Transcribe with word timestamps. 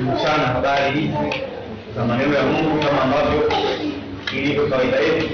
kukumbushana 0.00 0.44
habari 0.46 1.00
hizi 1.00 1.42
za 1.96 2.04
maneno 2.04 2.34
ya 2.36 2.42
Mungu 2.42 2.78
kama 2.86 3.02
ambavyo 3.02 3.52
ilivyo 4.32 4.66
kawaida 4.66 4.96
yetu 4.96 5.28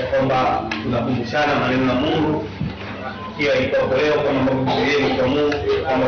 ya 0.00 0.06
kwamba 0.06 0.62
tunakumbushana 0.82 1.54
maneno 1.54 1.88
ya 1.92 1.94
Mungu. 1.94 2.44
Kila 3.38 3.54
itwapo 3.54 3.94
leo 3.96 4.14
kama 4.14 4.40
ambavyo 4.40 4.64
Biblia 4.64 5.26
mungu 5.26 5.54
kwamba 5.86 6.06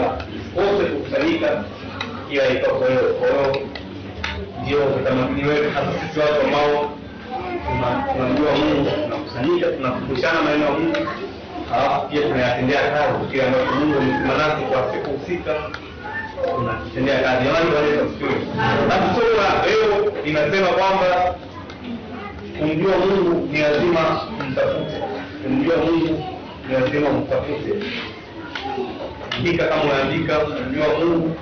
wote 0.56 0.84
kukusanyika 0.90 1.64
kila 2.30 2.48
itwapo 2.48 2.84
leo. 2.88 3.14
Kwa 3.20 3.28
hiyo 3.28 3.66
ndio 4.62 4.78
utamaduni 4.96 5.44
wetu 5.48 5.70
hasa 5.74 5.92
sisi 6.08 6.20
watu 6.20 6.40
ambao 6.46 6.90
tuna- 7.66 8.12
tunamjua 8.12 8.52
Mungu, 8.52 8.90
tunakusanyika, 9.04 9.66
tunakumbushana 9.66 10.42
maneno 10.42 10.64
ya 10.64 10.70
Mungu, 10.70 10.96
halafu 11.70 12.08
pia 12.08 12.20
tunayatendea 12.22 12.80
kazi 12.90 13.26
kile 13.30 13.42
ambacho 13.46 13.72
Mungu 13.74 13.98
amesema 13.98 14.34
nasi 14.38 14.62
kwa 14.70 14.92
siku 14.92 15.10
husika, 15.10 15.52
tunatendea 16.44 17.18
kazi. 17.22 17.46
Somo 19.14 19.28
la 19.42 19.66
leo 19.66 20.12
inasema 20.24 20.66
kwamba 20.66 21.34
kumjua 22.58 22.96
Mungu 22.98 23.48
ni 23.52 23.58
lazima 23.58 24.20
mtafute. 24.50 25.02
Kumjua 25.42 25.76
Mungu 25.76 26.24
ni 26.68 26.74
lazima 26.74 27.10
mtafute. 27.10 27.74
Andika 29.36 29.64
kama 29.64 29.82
unaandika, 29.82 30.36
kumjua 30.38 30.86
Mungu 30.98 31.36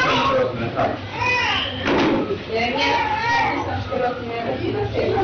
mstari 0.00 0.40
wa 0.40 0.46
kumi 0.46 0.60
na 0.64 0.68
tatu 0.68 0.96
Yeremia 2.54 2.96
tisa 3.54 3.78
mstari 3.78 4.02
wa 4.02 4.10
kumi 4.10 4.28
na 4.34 4.42
tatu 4.42 4.64
inasema, 4.68 5.22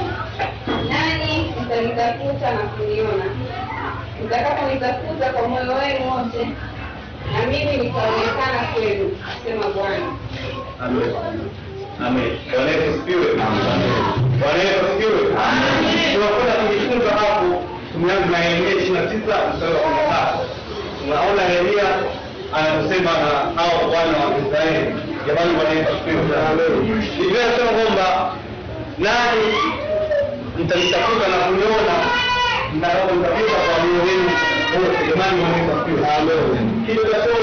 nanyi 0.88 1.54
mtanitafuta 1.62 2.50
na 2.54 2.62
kuniona, 2.62 3.24
mtakaponitafuta 4.24 5.32
kwa 5.32 5.48
moyo 5.48 5.74
wenu 5.74 6.10
wote, 6.10 6.48
na 7.32 7.46
mimi 7.46 7.76
nitaonekana 7.76 8.60
kwenu, 8.74 9.18
asema 9.30 9.66
Bwana. 9.74 10.06
Amen. 10.84 11.10
Amen. 12.06 12.30
Bwana 12.52 12.70
Yesu 12.70 12.90
asifiwe. 12.94 13.26
Bwana 14.40 14.62
Yesu 14.66 14.80
asifiwe. 14.86 15.18
Tunakwenda 16.12 16.52
kujifunza 16.54 17.10
hapo, 17.10 17.62
tumeanza 17.92 18.26
na 18.26 18.38
Yeremia 18.44 18.70
ishirini 18.70 18.94
na 18.98 19.06
tisa 19.06 19.36
mstari 19.54 19.72
wa 19.74 19.80
kumi 19.80 19.96
na 19.96 20.04
tatu. 20.12 20.38
Tunaona 21.00 21.42
Yeremia 21.42 21.84
anaposema 22.56 23.10
na 23.12 23.30
hao 23.62 23.78
wana 23.94 24.16
wa 24.24 24.28
Israeli. 24.42 24.94
Jamani, 25.26 25.50
Bwana 25.56 25.70
Yesu 25.78 25.90
asifiwe. 25.92 26.22
Biblia 27.18 27.42
inasema 27.46 27.70
kwamba 27.78 28.06
nani 28.98 29.46
mtanitafuta 30.58 31.28
na 31.28 31.36
kuniona 31.46 31.94
mtakaponitafuta 32.76 33.56
kwa 33.66 33.75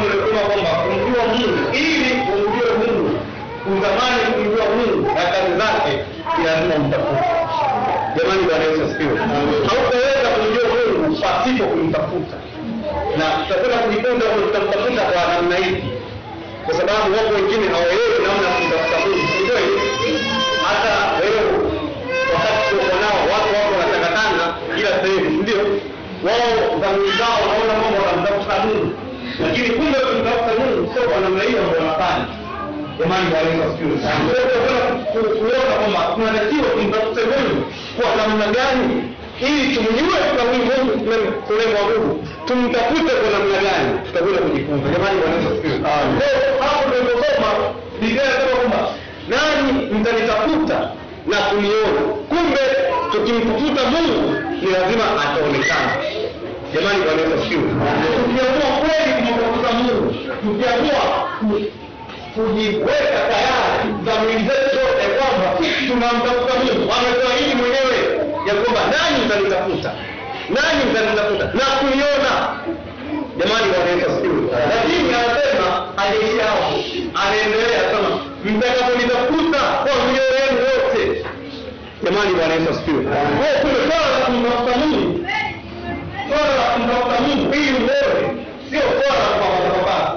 nimesema 0.01 0.39
kwamba 0.47 0.71
kumjua 0.83 1.23
Mungu 1.27 1.73
ili 1.73 2.11
umjue 2.33 2.71
Mungu 2.79 3.09
utamani 3.77 4.21
kumjua 4.33 4.65
Mungu 4.75 5.01
na 5.15 5.21
kazi 5.31 5.51
zake 5.61 5.93
lazima 6.45 6.75
mtafute. 6.87 7.25
Jamani, 8.17 8.41
Bwana 8.47 8.63
Yesu. 8.63 9.03
Hautaweza 9.69 10.29
kumjua 10.35 10.65
Mungu 10.73 11.17
pasipo 11.21 11.63
kumtafuta, 11.71 12.35
na 13.17 13.25
tutasema 13.37 13.77
kujifunza 13.83 14.25
kwamba 14.25 14.45
tutamtafuta 14.47 15.01
kwa 15.11 15.21
namna 15.33 15.55
hivi, 15.55 15.83
kwa 16.65 16.73
sababu 16.79 17.05
wako 17.17 17.31
wengine 17.37 17.65
hawaelewi 17.73 18.17
namna 18.27 18.45
ya 18.49 18.53
kumtafuta 18.57 18.97
Mungu. 19.05 19.27
Si? 20.03 20.11
Hata 20.67 20.93
leo 21.19 21.45
wakati 22.33 22.61
tuko 22.69 22.95
nao 23.03 23.19
watu 23.33 23.49
wako 23.55 23.69
wanatangatanga 23.79 24.45
kila 24.75 24.91
sehemu, 25.01 25.32
wao 26.25 26.79
dhamiri 26.81 27.11
zao 27.19 27.37
wanaona 27.41 27.73
kwamba 27.81 27.99
wanamtafuta 28.07 28.55
Mungu, 28.65 28.89
lakini 29.43 29.69
kumbe 29.77 29.97
kumtafuta 30.07 30.51
Mungu 30.59 30.81
sio 30.93 31.03
kwa 31.09 31.19
namna 31.23 31.43
hiyo 31.47 31.61
ndio 31.67 31.79
wanafanya. 31.81 32.25
Jamani, 32.99 33.25
Bwana 33.31 33.49
Yesu 33.49 33.63
asifiwe. 33.69 33.95
Kwa 34.03 34.33
hiyo 34.35 34.45
tunataka 34.53 34.93
ku- 35.11 35.33
kuona 35.39 35.73
kwamba 35.79 35.99
tunatakiwa 36.15 36.67
kumtafuta 36.75 37.21
Mungu 37.31 37.61
kwa 37.97 38.09
namna 38.19 38.45
gani 38.57 38.87
ili 39.47 39.75
tumjue 39.75 40.17
kwa 40.35 40.43
huyu 40.49 40.65
Mungu 40.69 40.93
tumtafute 42.47 43.13
kwa 43.21 43.29
namna 43.35 43.57
gani, 43.67 43.89
tutakwenda 44.05 44.41
kujifunza. 44.41 44.85
Jamani, 44.93 45.17
Yesu 45.23 45.47
asifiwe. 45.51 45.77
Hapo 46.63 46.81
tuliposoma 46.89 47.49
Biblia 47.99 48.23
inasema 48.23 48.55
kwamba 48.59 48.79
nani 49.31 49.71
mtanitafuta 49.95 50.77
na 51.27 51.37
kuniona. 51.37 52.01
Kumbe 53.31 53.81
Mungu 53.91 54.35
ni 54.61 54.71
lazima 54.71 55.03
ataonekana. 55.23 55.93
Jamani, 56.73 56.99
Bwana 57.03 57.21
Yesu. 57.21 57.59
Tukiamua 58.15 58.69
kweli 58.79 59.13
kumtafuta 59.15 59.71
Mungu, 59.73 60.13
tukiamua 60.41 61.01
kujiweka 62.35 63.19
tayari 63.31 63.89
dhamiri 64.05 64.39
zetu 64.49 64.69
zote 64.75 65.03
kwamba 65.17 65.47
tunamtafuta 65.87 66.53
Mungu. 66.63 66.91
Ametuahidi 66.97 67.55
mwenyewe 67.59 67.97
ya 68.47 68.53
kwamba 68.53 68.81
nani 68.93 69.25
mtanitafuta, 69.25 69.91
nani 70.55 70.81
mtanitafuta 70.91 71.45
na 71.59 71.65
kuniona. 71.79 72.33
Jamani, 73.39 73.67
Bwana 73.73 73.91
Yesu. 73.91 74.49
Lakini 74.71 75.09
anasema 75.19 75.67
hajaishia 75.95 76.47
anaendelea 77.23 77.81
sana, 77.91 78.09
mtakaponitafuta 78.45 79.52
Jamani, 82.13 82.33
Bwana 82.35 82.53
Yesu 82.53 82.69
asifiwe. 82.71 82.97
Wewe 83.41 83.55
kumbe 83.61 83.79
swala 83.87 84.07
la 84.19 84.25
kumtafuta 84.25 84.77
Mungu, 84.77 85.25
swala 86.29 86.53
la 86.59 86.65
kumtafuta 86.73 87.17
Mungu 87.27 87.53
ili 87.53 87.71
uone, 87.85 88.23
sio 88.69 88.81
swala 88.97 89.19
la 89.23 89.29
kupapasa 89.33 89.69
papasa. 89.75 90.11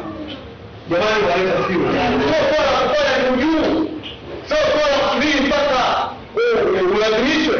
Jamani, 0.90 1.20
Bwana 1.26 1.42
Yesu 1.42 1.54
asifiwe. 1.58 1.86
Sio 2.28 2.40
swala 2.50 2.70
la 2.76 2.80
kufanya 2.88 3.16
juu 3.24 3.36
juu, 3.42 3.88
sio 4.48 4.56
swala 4.72 4.92
la 4.92 4.98
kusubiri 5.02 5.40
mpaka 5.46 5.78
u- 6.40 6.94
ulazimishwe, 6.96 7.56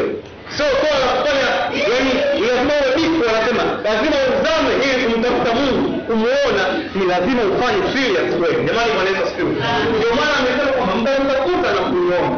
sio 0.57 0.67
swala 0.81 0.99
la 1.07 1.13
kufanya 1.19 1.49
yani, 1.93 2.11
lazima 2.47 2.75
uwe. 3.17 3.27
Wanasema 3.27 3.63
lazima 3.87 4.17
uzame 4.35 4.71
ili 4.87 5.05
kumtafuta 5.13 5.51
Mungu, 5.59 5.89
kumuona 6.07 6.63
ni 6.97 7.05
lazima 7.13 7.41
ufanye 7.53 7.81
serious 7.95 8.31
kweli. 8.39 8.59
Jamani, 8.69 8.91
Bwana 8.97 9.11
Yesu 9.11 9.23
asifiwe. 9.27 9.53
Ndio 9.99 10.11
maana 10.19 10.35
amesema 10.41 10.71
kwamba 10.77 10.95
mtamtafuta 11.01 11.69
na 11.77 11.81
kuniona 11.89 12.31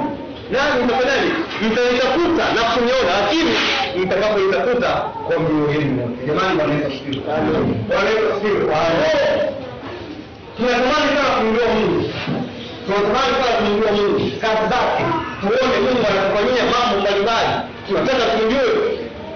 nani 0.52 0.84
mtafanyaje? 0.84 1.30
mtaitafuta 1.66 2.44
na 2.56 2.62
kuniona, 2.72 3.10
lakini 3.20 3.50
mtakapoitafuta 4.04 4.88
kwa 5.26 5.34
yenu 5.74 6.00
yote. 6.00 6.26
Jamani, 6.26 6.58
wanaweza 6.60 6.88
kusikia 6.88 7.22
wanaweza 7.96 8.26
kusikia 8.32 8.60
Tunatamani 10.56 11.08
sana 11.16 11.30
kumjua 11.38 11.66
Mungu, 11.74 12.10
tunatamani 12.86 13.34
sana 13.40 13.54
kumjua 13.58 13.90
Mungu, 13.92 14.18
kazi 14.42 14.64
zake, 14.72 15.02
tuone 15.40 15.76
Mungu 15.84 16.02
anatufanyia 16.10 16.64
mambo 16.72 16.94
mbalimbali, 17.02 17.50
tunataka 17.86 18.24
tumjue, 18.32 18.70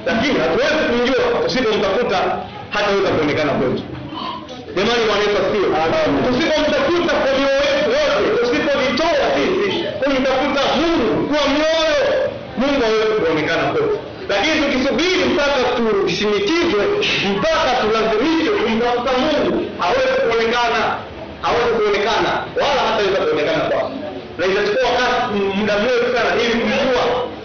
lakini 0.07 0.35
hatuwezi 0.43 0.81
kumjua 0.91 1.23
tusipomtafuta, 1.45 2.19
hataweza 2.75 3.09
kuonekana 3.15 3.53
kwetu. 3.59 3.83
Jamani, 4.77 5.03
Bwana 5.09 5.23
Yesu 5.25 5.37
asifiwe. 5.43 5.69
Tusipomtafuta 6.27 7.13
kwa 7.23 7.31
mioyo 7.39 7.61
yetu 7.69 7.89
yote, 7.99 8.29
tusipojitoa 8.39 9.25
sisi 9.35 9.72
kumtafuta 10.05 10.63
Mungu 10.81 11.29
kwa 11.29 11.43
mioyo, 11.55 12.03
Mungu 12.59 12.81
hawezi 12.85 13.21
kuonekana 13.21 13.63
kwetu. 13.73 13.99
Lakini 14.29 14.55
tukisubiri 14.63 15.25
mpaka 15.33 15.59
tushinikizwe, 15.77 16.83
mpaka 17.37 17.71
tulazimishwe 17.81 18.55
kumtafuta 18.63 19.13
Mungu, 19.23 19.57
hawezi 19.83 20.17
kuonekana. 20.27 20.83
hawezi 21.43 21.71
kuonekana. 21.79 22.31
Wala 22.61 22.81
hataweza 22.89 23.19
kuonekana 23.25 23.63
kwako. 23.71 23.91
Na 24.39 24.47
itachukua 24.47 24.83
wakati 24.91 25.35
muda 25.59 25.75
mrefu 25.83 26.07
sana 26.17 26.31
ili 26.43 26.55
kumjua 26.61 27.05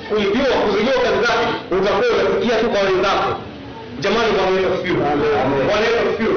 kumjua 0.10 0.56
kuzijua 0.64 0.98
kazi 1.06 1.20
zake 1.28 1.46
utakuwa 1.76 2.08
unasikia 2.20 2.56
tu 2.62 2.68
kwa 2.74 2.82
wenzako. 2.90 3.30
Jamani 4.04 4.32
bwana 4.36 4.52
yesu 4.58 4.70
asifiwe 4.74 5.00
bwana 5.70 5.84
yesu 5.88 6.00
asifiwe 6.08 6.34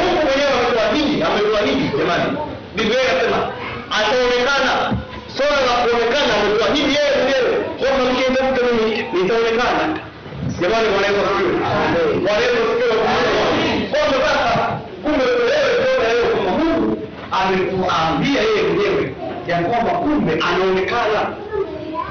mungu 0.00 0.20
mwenyewe 0.26 0.50
ametuahidi 0.58 1.22
ametuahidi 1.28 1.84
jamani. 1.98 2.28
Biblia 2.76 3.00
inasema 3.06 3.38
ataonekana 3.98 4.72
swala 5.36 5.58
la 5.66 5.72
kuonekana 5.82 6.32
ametuahidi 6.40 6.92
yeye 6.98 7.12
mwenyewe. 7.18 7.50
Kwamba 7.80 8.02
mkiendakuta 8.12 8.60
mimi 8.66 8.90
nitaonekana. 9.22 9.84
Jamani 10.60 10.88
bwana 10.92 11.06
yesu 11.06 11.20
asifiwe 11.26 11.52
bwana 12.24 12.40
yesu 12.44 12.58
asifiwe 12.64 12.96
kwamba 13.92 14.16
sasa 14.26 14.78
kumbe 15.02 15.24
wewe 15.24 15.72
kuona 15.82 16.06
leo 16.12 16.26
kwamba 16.34 16.52
mungu 16.58 16.98
amekuambia 17.40 18.40
yeye 18.48 18.62
mwenyewe 18.68 19.04
ya 19.50 19.56
kwamba 19.68 19.90
kumbe 20.02 20.32
anaonekana. 20.48 21.20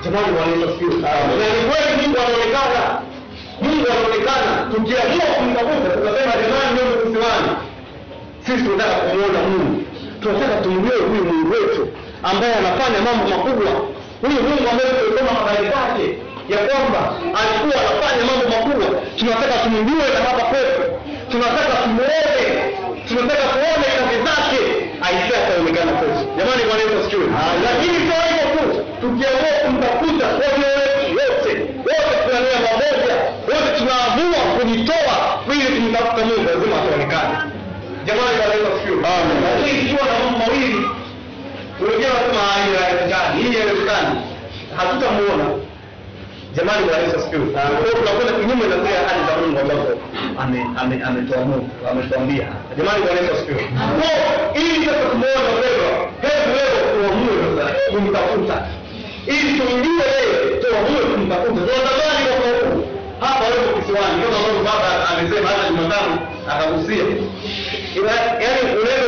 Jamani 0.03 0.27
bwana 0.35 0.51
yesu 0.51 0.65
asifiwe 0.69 0.95
na 1.01 1.45
ni 1.55 1.61
kweli 1.69 1.91
mungu 2.01 2.17
anaonekana. 2.25 2.81
Mungu 3.61 3.85
anaonekana. 3.93 4.51
Tukiamua 4.71 5.27
kumtafuta 5.37 5.89
tunasema 5.97 6.33
jamani 6.41 6.69
ndio 6.73 6.85
kisiwani 7.03 7.51
sisi 8.45 8.63
tunataka 8.63 8.95
kumwona 9.07 9.39
mungu. 9.49 9.83
Tunataka 10.21 10.55
tumjue 10.63 10.95
huyu 11.09 11.23
mungu 11.29 11.51
wetu 11.53 11.87
ambaye 12.23 12.53
anafanya 12.61 12.99
mambo 13.07 13.23
makubwa. 13.33 13.71
Huyu 14.21 14.39
mungu 14.47 14.65
ambaye 14.71 14.89
tulisoma 14.99 15.31
habari 15.39 15.65
zake 15.75 16.05
ya 16.53 16.57
kwamba 16.67 16.99
alikuwa 17.39 17.75
anafanya 17.83 18.23
mambo 18.29 18.45
makubwa. 18.55 18.87
Tunataka 19.19 19.55
tumjue 19.63 20.05
na 20.15 20.19
hapa 20.27 20.43
kwetu. 20.51 20.81
Tunataka 21.31 21.73
tumuone 21.83 22.45
tunataka 23.07 23.45
tuone 23.53 23.85
kazi 23.97 24.17
zake. 24.27 24.61
Aisee 25.05 25.37
ataonekana 25.41 25.91
kwetu. 25.99 26.21
Jamani 26.37 26.63
bwana 26.67 26.83
yesu 26.83 27.17
lakini 27.65 27.97
sio 28.05 28.19
hivyo 28.27 28.45
tu 28.53 28.63
tukiamua 29.01 29.51
kumtafuta 29.63 30.27
yetu 30.43 30.61
yote 31.19 31.51
wote 31.87 32.15
tunania 32.25 32.57
pamoja 32.67 33.15
wote 33.51 33.69
tunaamua 33.77 34.39
kujitoa 34.59 35.15
ili 35.53 35.65
tumtafuta 35.81 36.25
mungu 36.25 36.43
lazima 36.49 36.75
ataonekana 36.81 37.51
jamani 38.05 38.35
bwana 38.37 38.53
yesu 38.53 38.93
lakini 39.43 39.79
ikiwa 39.81 40.05
na 40.11 40.13
mambo 40.23 40.37
mawili 40.39 40.81
wengine 41.81 42.09
wanasema 42.13 42.41
"Ah, 42.51 42.57
hii 42.65 42.75
haiwezekani 42.81 43.35
hii 43.43 43.53
haiwezekani 43.59 44.11
hatutamuona. 44.77 45.45
Jamani 46.55 46.81
bwana 46.85 46.99
yesu 47.03 47.15
asifiwe. 47.19 47.45
Kwa 47.53 47.61
hiyo 47.83 47.93
tunakwenda 47.99 48.33
kinyume 48.39 48.65
na 48.71 48.75
zile 48.83 48.97
ahadi 49.01 49.21
za 49.27 49.33
mungu 49.41 49.57
ambazo 49.63 49.91
ame- 50.43 50.65
ame- 50.81 51.01
ametoa 51.07 51.39
ametuambia. 51.91 52.47
Jamani 52.77 52.99
bwana 53.03 53.19
yesu 53.21 53.33
asifiwe. 53.35 53.61
Kwa 53.99 54.61
ili 54.61 54.85
sasa 54.85 55.03
tumuone 55.11 55.41
wapendwa 55.49 55.91
hebu 56.25 56.49
leo 56.57 56.75
tuamue 56.91 57.35
sasa 57.57 57.91
kumtafuta. 57.91 58.57
Ili 59.33 59.49
tumjue 59.59 60.05
yeye 60.15 60.37
tuamue 60.61 61.01
kumtafuta. 61.11 61.59
Tunatamani 61.67 62.23
kwa 62.27 62.35
huku 62.49 62.77
hapa 63.25 63.43
leo 63.51 63.63
kisiwani. 63.75 64.15
Kama 64.23 64.35
ambavyo 64.39 64.61
baba 64.69 64.89
amesema 65.09 65.47
hata 65.51 65.65
jumatano 65.69 66.13
akagusia. 66.51 67.03
Yaani 68.43 68.61
unaweza 68.81 69.05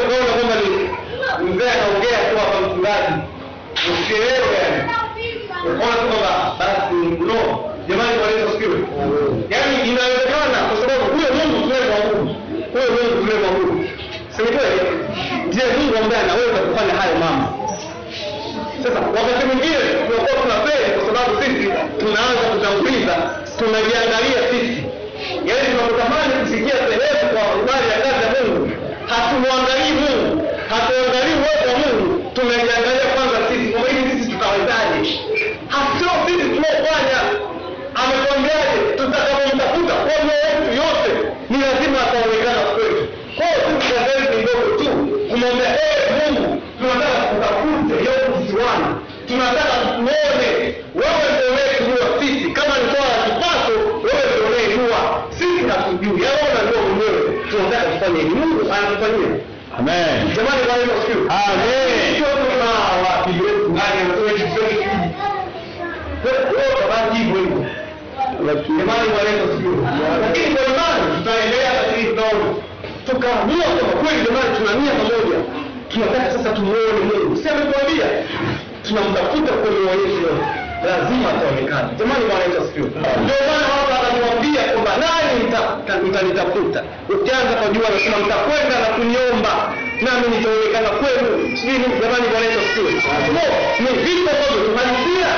mzee 1.61 1.71
anaongea 1.71 2.19
tu 2.29 2.37
hapa 2.37 2.57
mchungaji. 2.61 3.13
Usielewe 3.93 4.49
yani. 4.61 4.81
Ukaona 5.69 5.95
tu 6.01 6.07
kwamba 6.07 6.55
basi 6.59 6.95
no. 7.29 7.39
Jamani 7.87 8.13
bwana 8.19 8.31
yesu 8.35 8.47
asifiwe 8.49 8.77
yaani 9.53 9.75
inawezekana 9.89 10.57
kwa 10.67 10.75
sababu 10.81 11.03
huyo 11.15 11.29
mungu 11.37 11.57
tunayemwabudu. 11.63 12.23
Huyo 12.73 12.87
mungu 12.95 13.15
tunayemwabudu. 13.21 13.73
Si 14.33 14.39
ni 14.45 14.49
kweli? 14.57 14.81
Ndiye 15.47 15.65
mungu 15.77 15.93
ambaye 16.01 16.21
anaweza 16.25 16.59
kufanya 16.67 16.93
hayo 17.01 17.15
mambo? 17.23 17.47
Sasa 18.83 18.99
wakati 19.17 19.43
mwingine 19.47 19.79
tunakuwa 20.07 20.35
tunafeli 20.43 20.87
kwa 20.95 21.03
sababu 21.09 21.31
sisi 21.41 21.63
tunaanza 22.01 22.43
kutanguliza 22.51 23.15
tunajiangalia 23.59 24.39
sisi. 24.51 24.79
Yaani 25.49 25.65
tunapotamani 25.71 26.33
kufikia 26.41 26.77
sehemu 26.89 27.23
kwa 27.33 27.41
habari 27.51 27.87
ya 27.93 27.97
kazi 28.05 28.21
ya 28.25 28.29
mungu 28.43 28.63
hatumwangalii 29.11 29.93
mungu 30.01 30.31
hatuangalii 30.71 31.30
Amen. 59.81 60.17
jamani 60.35 60.61
bwana 60.65 60.79
yesu 60.81 60.93
asifiwe 60.97 61.23
Amen. 61.45 62.15
sio 62.17 62.27
tuna 62.41 62.69
wapi 63.05 63.31
wetu 63.43 63.65
ngani 63.75 63.97
anatoa 64.03 64.29
hivi 64.31 64.43
vyote 64.53 64.73
hivi 64.73 65.09
wewe 66.55 66.69
utabaki 66.77 67.17
hivyo 67.17 67.41
jamani 68.79 69.07
bwana 69.13 69.29
yesu 69.31 69.43
asifiwe 69.49 69.77
lakini 70.23 70.49
kwa 70.55 70.63
imani 70.71 71.05
tutaendelea 71.17 71.71
lakini 71.79 72.03
tutaona 72.09 72.45
tukaamua 73.07 73.65
kwamba 73.75 73.93
kweli 74.01 74.19
jamani 74.25 74.49
tuna 74.57 74.71
nia 74.79 74.91
pamoja. 74.99 75.39
Tunataka 75.91 76.27
sasa 76.35 76.49
tumuone 76.57 76.99
mungu. 77.09 77.35
Si 77.41 77.45
ametuambia 77.49 78.07
tunamtafuta 78.87 79.51
kwa 79.61 79.69
mioyo 79.71 79.93
yetu 80.01 80.31
lazima 80.87 81.25
ataonekana 81.33 81.89
jamani 81.99 82.23
bwana 82.29 82.43
yesu 82.45 82.57
asifiwe 82.63 82.87
ndio 83.23 83.39
maana 83.49 83.67
hapa 84.11 84.25
anamwambia 84.25 84.61
kwamba 84.73 84.91
nani 85.03 85.31
mta- 85.47 85.97
mtanitafuta 86.07 86.83
ukianza 87.09 87.53
kwa 87.59 87.67
jua 87.73 87.87
anasema 87.87 88.17
mtakwenda 88.25 88.75
na 88.83 88.87
kuniomba 88.95 89.53
nami 90.05 90.25
nitaonekana 90.37 90.89
kwenu. 90.99 91.29
Sijui 91.57 91.77
jamani 92.01 92.25
bwana 92.31 92.45
no 93.35 93.43
ni 93.83 93.89
vitu 94.03 94.29
ambavyo 94.33 94.59
tuhalisia. 94.67 95.29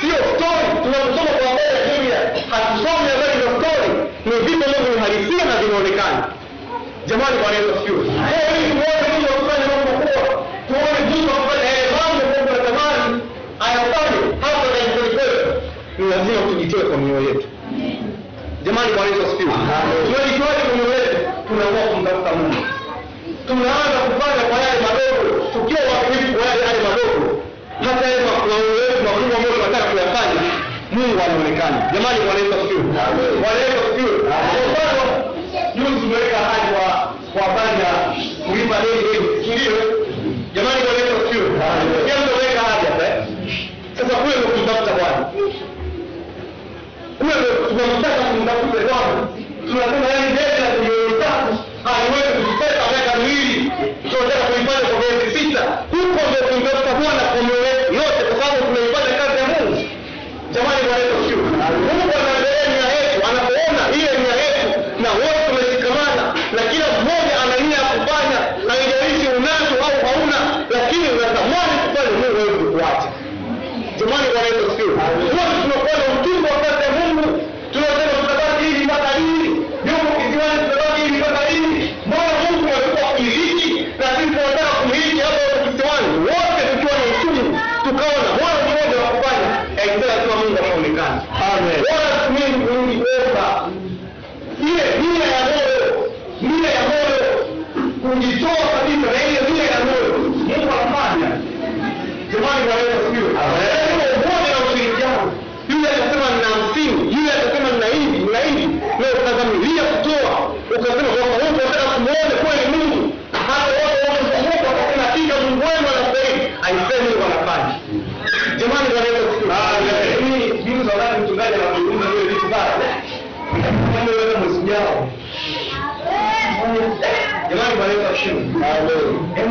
Sio 0.00 0.18
stori 0.32 0.68
tunaposoma 0.82 1.32
kwa 1.38 1.46
habari 1.48 1.72
ya 1.76 1.82
biblia 1.88 2.18
hatusomi 2.52 3.06
habari 3.14 3.36
za 3.42 3.48
stori, 3.58 3.90
ni 4.26 4.34
vitu 4.46 4.62
ambavyo 4.66 4.88
ni 4.94 5.44
na 5.50 5.54
vinaonekana. 5.62 6.20
Jamani 7.08 7.36
bwana 7.42 7.58
lazima 16.10 16.40
tujitoe 16.48 16.82
kwa 16.84 16.96
mioyo 16.96 17.28
yetu 17.28 17.46
jamani 18.64 18.90
bwana 18.94 19.08
yesu 19.10 19.22
asifiwe. 19.26 19.52
Tunajitoaje 20.06 20.62
kwenye 20.68 20.82
mioyo 20.88 21.10
tunaamua 21.48 21.84
kumtafuta 21.92 22.30
mungu. 22.38 22.62
Tunaanza 23.48 23.98
kufanya 24.08 24.42
kwa 24.50 24.58
yale 24.66 24.78
madogo. 24.86 25.24
Tukiwa 25.54 25.80
waaminifu 25.90 26.32
kwa 26.38 26.44
yale 26.50 26.62
yale 26.68 26.80
madogo. 26.88 27.20
Hata 27.86 28.04
yale 28.10 28.18
yetu 28.22 29.02
makubwa 29.06 29.36
ambayo 29.38 29.52
tunataka 29.56 29.84
kuyafanya 29.90 30.42
mungu 30.94 31.16
anaonekana. 31.24 31.78
Jamani 31.94 32.18
bwana 32.26 32.38
yesu 32.42 32.52
asifiwe 32.58 32.82
bwana 33.42 33.58
yesu 33.64 33.78
asifiwe 33.82 34.12
kwa 34.28 34.38
mfano 34.70 35.02
juzi 35.76 36.00
tumeweka 36.00 36.36
ahadi 36.46 36.68
kwa 36.74 36.86
kwa 37.32 37.42
habari 37.48 37.76
ya 37.86 37.92
kulipa 38.46 38.76
deni 38.82 39.00
deni 39.06 39.28
ndio 39.56 39.76
jamani 40.54 40.80
bwana 40.84 40.98
yesu 41.00 41.12
asifiwe 41.20 41.48
pia 42.04 42.14
mtu 42.20 42.30
ameweka 42.34 42.60
ahadi 42.66 42.86
hapa 42.86 43.04
eh? 43.08 43.14
sasa 43.96 44.14
kule 44.20 44.34
ndio 44.36 44.48
kumtafuta 44.54 44.92
bwana 44.98 45.18
kule 47.18 47.32
ndio 47.40 47.52
tunamtaka 47.68 48.20
kumtafuta 48.30 48.80
bwana 48.88 49.28
tunasema 49.72 50.08
yani 50.08 50.21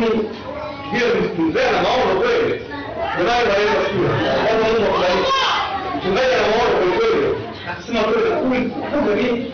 Yaani 0.02 0.28
hiyo 0.92 1.06
mzee 1.38 1.70
na 1.72 1.82
maono 1.82 2.20
kweli. 2.20 2.52
Hiyo 3.16 3.72
sio. 3.88 4.08
Watu 4.46 4.64
Mungu 4.64 4.84
akubariki. 4.90 5.32
Mchungaji 5.96 6.34
na 6.40 6.44
maono 6.50 6.72
kweli 6.78 6.92
kweli. 6.98 7.26
Akasema 7.70 8.00
kweli 8.00 8.30
kuli 8.40 8.60
kumbe 8.90 9.12
ni 9.22 9.52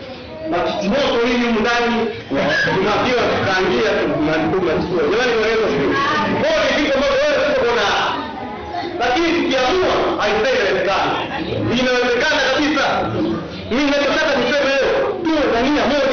matimoto 0.50 1.18
hii 1.26 1.38
humu 1.44 1.60
ndani 1.60 1.96
tunapiwa 2.64 3.22
tukaangia 3.32 3.90
tunaduma 4.00 4.72
sio. 4.82 5.02
Jamani 5.10 5.32
sio. 5.72 5.88
Kwa 6.40 6.50
ni 6.64 6.70
vitu 6.76 6.92
ambavyo 6.96 7.18
wewe 7.24 7.54
kuna 7.64 7.86
lakini 9.02 9.26
tukiamua 9.36 9.90
haifai 10.20 10.54
inawezekana. 11.80 12.40
Kabisa. 12.50 12.86
Mimi 13.70 13.90
nataka 13.90 14.32
niseme 14.38 14.64
leo 14.70 14.92
tuwe 15.24 15.42
na 15.54 15.60
nia 15.66 15.84
moja. 15.92 16.07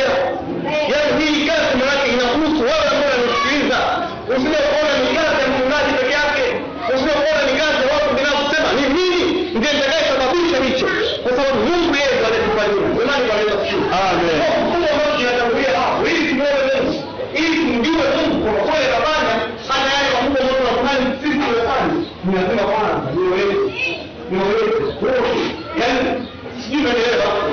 Amen. 13.96 14.66
Sijui 26.64 26.80
unaelewa. 26.82 27.45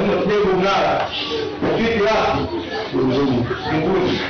Lazima 0.00 0.22
tujenge 0.22 0.52
mnara. 0.56 1.06
Ufiki 1.74 2.02
wapi? 2.02 2.40
Mbinguni. 2.94 4.20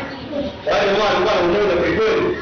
Wale 0.67 0.87
jamaa 0.87 1.05
walikuwa 1.05 1.35
na 1.35 1.41
umoja 1.41 1.77
kwelikweli. 1.81 2.37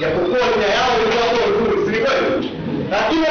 Japokuwa 0.00 0.38
nia 0.56 0.68
yao 0.76 0.92
ilikuwa 1.02 1.26
nzuri, 1.48 1.76
si 1.86 2.00
kweli? 2.04 2.50
Lakini 2.90 3.22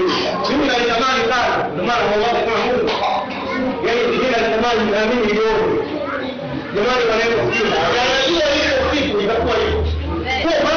hili. 0.00 0.18
Mimi 0.50 0.64
nalitamani 0.70 1.22
sana. 1.32 1.68
Ndio 1.72 1.84
maana 1.84 2.04
Mungu 2.10 2.40
kama 2.46 2.58
Mungu. 2.66 2.90
Yaani 3.86 4.02
mimi 4.10 4.26
nalitamani 4.34 4.90
na 4.90 5.00
mimi. 5.10 5.32
Jamani 6.74 7.02
Bwana 7.08 7.24
Yesu. 7.24 7.40
Anajua 7.82 8.46
hiyo 8.54 8.76
siku 8.92 9.20
itakuwa 9.20 9.54
hivyo. 9.62 9.82
Kwa 10.62 10.72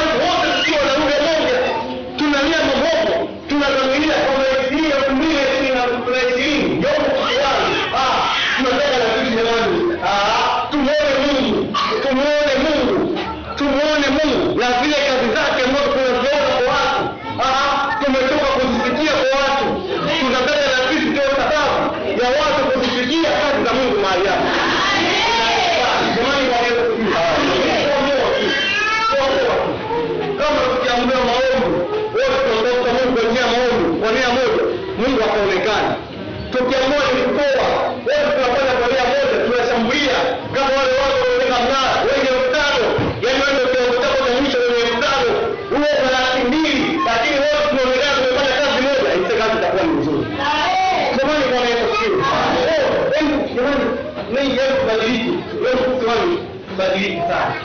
tubadilike 57.10 57.22
sana. 57.28 57.56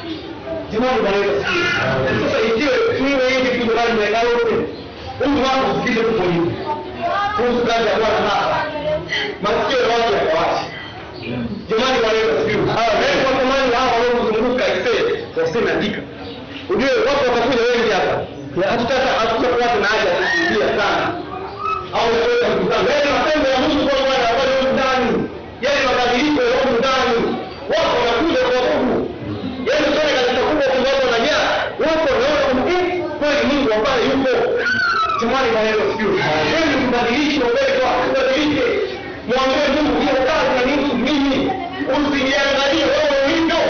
Jamani 0.73 1.01
Bwana 1.03 1.17
Yesu. 1.17 1.45
Sasa 2.25 2.39
ikiwe 2.49 2.75
tuwe 2.99 3.29
hivi 3.31 3.51
kitu 3.59 3.75
gani 3.77 3.93
mnaenda 3.97 4.19
wote. 4.29 4.55
Mungu 5.27 5.43
wako 5.45 5.67
usikize 5.73 6.01
tupo 6.05 6.23
hivi. 6.23 6.51
Kuhusu 7.37 7.67
kazi 7.67 7.87
ya 7.89 7.95
Bwana 8.01 8.29
hapa. 8.31 8.59
Masikio 9.43 9.79
ya 9.83 9.89
watu 9.97 10.13
yakawashi. 10.19 10.67
Jamani 11.69 11.97
Bwana 12.03 12.19
Yesu 12.19 12.33
asifiwe. 12.39 12.63
Amen. 12.63 13.17
Kwa 13.25 13.33
tamani 13.39 13.73
hapa 13.79 13.97
wao 14.01 14.27
kuzunguka. 14.27 14.65
Waseme 15.41 15.71
andika. 15.73 16.01
Ujue 16.71 16.91
watu 17.09 17.23
watakuja 17.29 17.63
wengi 17.71 17.91
hapa. 17.99 18.15
Ya 18.61 18.67
hatutaka 18.71 19.07
hatutakuwa 19.21 19.69
tuna 19.75 19.87
haja 19.93 20.11
ya 20.11 20.17
kukimbia 20.23 20.69
sana. 20.81 21.05
Au 21.97 22.07
kuweza 22.23 22.47
kukutana. 22.55 22.87
Yaani 22.95 23.11
matendo 23.19 23.49
ya 23.55 23.59
Mungu 23.63 23.83
kwa 23.89 23.99
Bwana 24.07 24.27
ambayo 24.31 24.73
ndani. 24.77 25.11
Yaani 25.65 25.81
mabadiliko 25.89 26.41
ya 26.43 26.61
ndani. 26.81 27.19
Watu 27.73 27.91
Mungu 34.09 34.29
yuko. 34.29 34.49
Jamani 35.21 35.49
Bwana 35.53 35.71
sio 35.97 36.09
wewe, 36.09 36.75
tubadilishe 36.85 37.41
uwezo, 37.49 37.87
tubadilike. 38.05 38.67
Mwambie 39.29 39.67
Mungu 39.75 39.95
hiyo 40.05 40.17
kazi 40.29 40.51
na 40.57 40.63
nihusu 40.67 40.95
mimi. 41.07 41.37
Usiniangalie 41.95 42.85
wewe 42.93 43.17
ulivyo. 43.27 43.61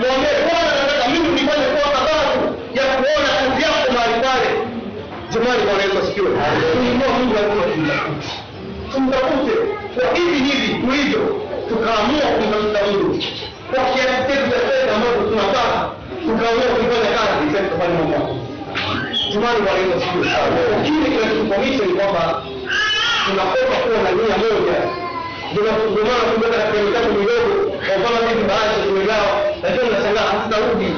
Mwambie 0.00 0.34
Bwana 0.46 0.70
nataka 0.80 1.04
mimi 1.12 1.28
nifanye 1.36 1.66
kwa 1.74 1.88
sababu 1.96 2.38
ya 2.78 2.84
kuona 2.96 3.28
kazi 3.38 3.62
yako 3.66 3.86
mahali 3.94 4.16
pale. 4.26 4.48
Jamani 5.32 5.62
Bwana 5.66 5.82
Yesu 5.84 5.96
asifiwe. 6.02 6.30
Tuinua 6.72 7.08
Mungu 7.16 7.32
lazima 7.34 7.96
tumtafute 8.92 9.54
kwa 9.94 10.04
hivi 10.18 10.38
hivi 10.48 10.68
tulivyo, 10.80 11.20
tukaamua 11.68 12.26
kumtafuta 12.36 12.80
Mungu 12.86 13.22
kwa 13.74 13.84
kiasi 13.84 14.20
chetu 14.28 14.44
cha 14.50 14.58
fedha 14.68 14.92
ambazo 14.96 15.20
tunapata, 15.28 15.90
tukaamua 16.26 16.66
kuifanya 16.74 17.10
kazi 17.18 17.44
sasa 17.52 17.64
tufanye 17.70 17.94
mambo. 17.98 18.36
Jamani 19.32 19.60
Bwana 19.64 19.78
Yesu 19.78 19.96
asifiwe. 19.96 20.26
Kile 20.84 21.06
kinachotukwamisha 21.10 21.84
ni 21.84 21.92
kwamba 21.98 22.42
tunakosa 23.26 23.76
kuwa 23.82 23.98
na 24.04 24.10
nia 24.18 24.36
moja. 24.42 24.78
Ndio 25.52 25.62
ndio 25.90 26.04
maana 26.08 26.24
kumbuka 26.30 26.56
katika 26.58 27.08
midogo, 27.18 27.54
kwa 27.86 27.94
mfano 27.98 28.28
hivi 28.28 28.44
baadhi 28.50 28.76
tumegawa, 28.86 29.30
lakini 29.62 29.84
unashangaa 29.90 30.26
hatutarudi. 30.32 30.90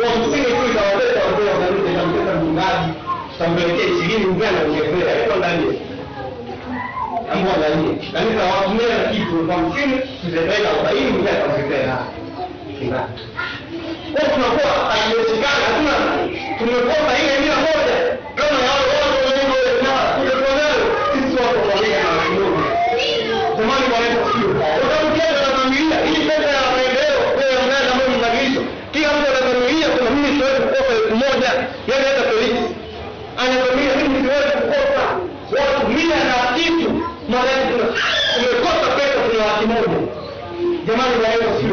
Kwa 0.00 0.10
msingi 0.20 0.50
tu 0.56 0.62
itawaleta 0.70 1.20
wazee 1.26 1.48
wanarudi 1.54 1.90
na 1.96 2.02
mtenda 2.06 2.32
mchungaji, 2.38 2.90
tampelekea 3.38 3.86
ishirini 3.92 4.26
mzee 4.32 4.46
anaongezea, 4.48 5.14
iko 5.26 5.36
ndani 5.40 5.66
ambao 7.32 7.56
ndani. 7.58 7.88
na 8.12 8.20
nitawatumia 8.24 8.88
na 8.98 9.04
kitu 9.12 9.34
kwa 9.46 9.56
msimu 9.58 9.96
tutaweka 10.22 10.68
arobaini 10.70 11.12
mia 11.12 11.32
ataongezea 11.32 11.98
kwa 14.12 14.22
tunakuwa 14.34 14.72
haiwezekani 14.90 15.62
hatuna 15.66 15.92
tumekosa 16.58 17.12
ile 17.22 17.34
mia 17.42 17.56
moja. 17.66 17.96
Kama 18.38 18.58
ya 18.66 18.72
watu 18.78 19.18
wenye 19.28 19.44
na 19.86 19.94
tutakuwa 20.16 20.52
nayo. 20.60 20.84
Sisi 21.12 21.36
watu 21.42 21.58
wa 21.68 21.74
na 21.74 22.22
kidogo 22.30 22.60
jamani 23.58 23.84
bwana 23.90 24.06
Yesu 24.06 24.20
asifiwe. 24.24 24.54
Utakuja 24.84 25.24
na 25.32 25.40
familia 25.56 25.96
hii 26.06 26.22
pesa 26.28 26.50
ya 26.58 26.62
maendeleo 26.74 27.20
kwa 27.34 27.42
ya 27.44 27.92
ambao 27.92 28.08
mbadilisho 28.18 28.62
kila 28.92 29.08
mtu 29.16 29.26
ana 29.30 29.40
familia 29.50 29.88
kuna 29.94 30.10
mimi 30.10 30.28
siwezi 30.38 30.60
kukosa 30.62 30.92
elfu 30.98 31.16
moja 31.24 31.50
yani 31.90 32.04
hata 32.08 32.22
polisi 32.30 32.64
ana 33.40 33.54
familia 33.64 33.92
mimi 34.00 34.16
siwezi 34.24 34.52
kukosa 34.60 35.02
watu 35.58 35.80
mia 35.96 36.18
na 36.30 36.36
kitu. 36.56 36.88
Mara 37.32 37.52
tumekosa 38.34 38.86
pesa 38.96 39.14
kuna 39.24 39.44
laki 39.46 39.64
moja. 39.72 39.98
Jamani 40.86 41.14
bwana 41.20 41.34
Yesu 41.34 41.63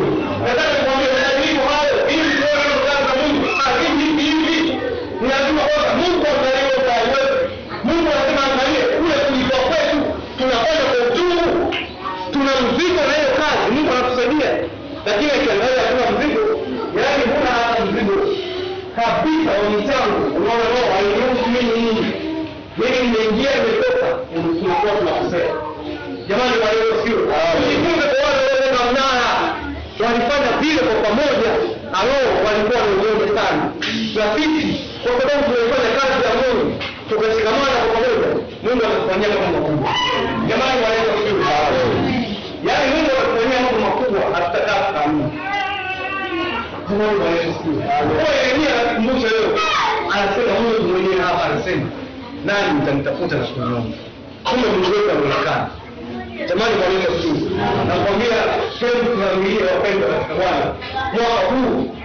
vile 30.61 30.79
kwa 30.87 30.95
pamoja 31.05 31.49
alo 31.99 32.17
walikuwa 32.45 32.79
ni 32.85 32.91
umoja 32.95 33.27
sana. 33.41 33.63
Na 34.17 34.23
sisi 34.35 34.67
kwa 35.03 35.11
sababu 35.21 35.41
tunaifanya 35.47 35.91
kazi 35.99 36.17
ya 36.27 36.33
Mungu. 36.41 36.65
Tukashikamana 37.09 37.77
kwa 37.83 37.89
pamoja 37.95 38.27
Mungu 38.63 38.81
atatufanyia 38.85 39.29
mambo 39.29 39.59
makubwa. 39.59 39.89
Jamani 40.49 40.77
wanaweza 40.83 41.11
kujua 41.17 41.51
yaani 42.67 42.85
Mungu 42.93 43.09
atatufanyia 43.13 43.59
mambo 43.65 43.79
makubwa 43.87 44.21
hatutakaa 44.35 44.81
tukaamini 44.87 45.31
Yeremia 46.91 48.81
anakumbusha 48.81 49.27
leo 49.27 49.59
anasema 50.13 50.59
Mungu 50.59 50.87
mwenyewe 50.93 51.21
hapa 51.21 51.43
anasema 51.45 51.85
nani 52.45 52.81
mtanitafuta 52.81 53.35
na 53.35 53.45
kuniomba 53.47 53.97
kumbe 54.43 54.67
Mungu 54.67 54.91
wetu 54.91 55.11
anaonekana 55.11 55.69
jamani 56.49 56.75
Yesu 56.99 57.11
asifiwe. 57.11 57.51
Nakwambia 57.87 58.37
twende 58.81 59.05
tunaamilia 59.11 59.65
wapendwa 59.73 60.09
katika 60.09 60.33
Bwana. 60.35 60.65
Mwaka 61.13 61.41
huu 61.49 61.95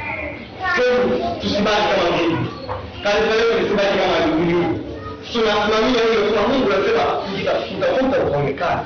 twende 0.76 1.24
tusibaki 1.40 1.82
kama 1.92 2.16
mjini 2.16 2.46
kanisa 3.02 3.34
leo 3.38 3.58
lisibaki 3.60 3.98
kama 3.98 4.16
dunia 4.26 4.68
tunasimamia 5.32 6.02
hiyo 6.08 6.20
tuna 6.28 6.42
Mungu 6.48 6.68
anasema 6.72 7.04
mtafuta 7.78 8.18
ukaonekana. 8.26 8.84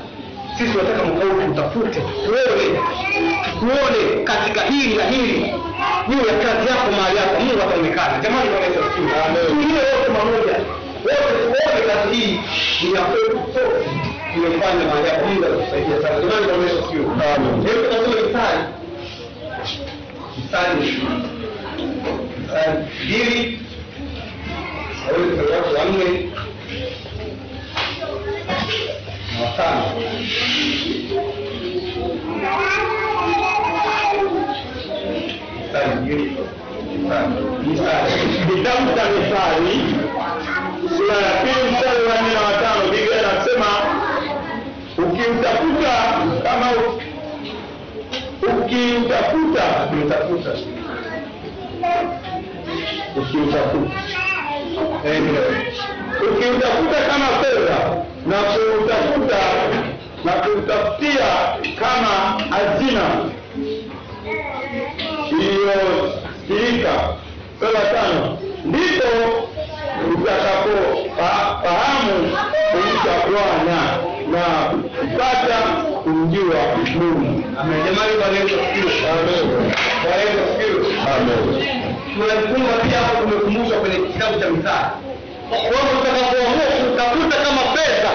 sisi 0.59 0.73
tunataka 0.73 1.05
mwaka 1.05 1.49
mtafute, 1.49 2.01
tuone 2.25 2.67
tuone 3.61 4.25
katika 4.25 4.61
hili 4.61 4.95
na 4.97 5.05
hili. 5.05 5.55
Juu 6.09 6.19
ya 6.29 6.35
kazi 6.45 6.69
yako 6.71 6.91
mahali 6.97 7.17
yako 7.17 7.41
Mungu 7.41 7.63
ataonekana. 7.63 8.19
Jamani 8.23 8.49
tuingie 9.47 9.83
wote 9.91 10.11
pamoja 10.19 10.55
wote 11.05 11.39
tuone 11.43 11.81
kazi 11.95 12.17
hii 12.17 12.41
ni 12.83 12.95
ya 12.95 13.01
kwetu 13.03 13.39
sote 13.55 14.10
tumefanya 14.35 14.85
yako 15.09 15.27
Mungu 15.27 15.45
atusaidia 15.45 16.03
sana 16.03 16.21
jamani 16.21 16.47
bwana 16.47 16.63
Yesu 16.63 16.79
asifiwe 16.79 17.05
hebu 17.67 17.83
tunasoma 17.85 18.17
Mithali 18.27 18.63
Mithali 20.37 20.99
Mithali 22.39 22.87
mbili 23.05 23.61
aweze 25.09 25.43
mstari 25.43 25.53
wake 25.53 25.75
wa 25.79 25.85
nne 25.85 26.31
na 29.35 29.45
watano 29.47 29.85
Mithali 35.57 35.95
mbili 36.01 36.37
Mithali 37.67 38.13
Kitabu 38.47 38.87
cha 38.97 39.05
Mithali 39.11 39.95
sura 40.97 41.15
ya 41.17 41.31
pili 41.43 41.71
mstari 41.73 42.03
wa 42.05 42.21
nne 42.23 42.35
na 42.35 42.41
watano 42.41 42.83
Biblia 42.91 43.19
inasema 43.21 43.67
ukiutafuta 44.99 45.93
kama 46.43 46.67
u- 46.73 47.01
ukiutafuta 49.61 49.87
Tumetafuta 49.91 50.51
ukiutafuta 53.17 54.01
Eh, 55.05 55.23
ukiutafuta 56.33 56.99
kama 57.11 57.27
fedha 57.27 57.79
na 58.27 58.37
kuutafuta 58.37 59.39
na 60.25 60.33
kuutafutia 60.33 61.27
kama 61.81 62.15
hazina 62.51 63.07
iliyosirika 65.31 66.95
sura 67.61 67.81
tano. 67.93 68.39
Ndipo 68.65 69.09
utakapofahamu 70.15 72.17
kumcha 72.73 73.15
Bwana 73.31 73.79
na 74.31 74.45
kupata 75.01 75.57
kumjua 76.05 76.61
Mungu. 76.95 77.43
Jamani 77.57 78.13
tunajifunza 82.15 82.73
pia 82.83 82.99
hapo 82.99 83.23
tumekumbushwa 83.23 83.79
kwenye 83.81 83.97
kitabu 83.97 84.41
cha 84.41 84.51
Mithali. 84.51 84.87
Kwamba 85.51 85.91
tutakapoamua 85.97 86.67
kutafuta 86.81 87.37
kama 87.45 87.63
pesa, 87.77 88.11